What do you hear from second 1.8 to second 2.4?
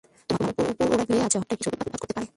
করতে পারে।